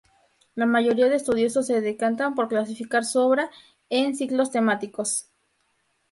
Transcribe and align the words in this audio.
La 0.55 0.65
mayoría 0.65 1.09
de 1.09 1.15
estudiosos 1.17 1.67
se 1.67 1.79
decantan 1.79 2.33
por 2.33 2.47
clasificar 2.47 3.05
su 3.05 3.19
obra 3.19 3.51
en 3.91 4.15
ciclos 4.15 4.49
temáticos. 4.49 5.29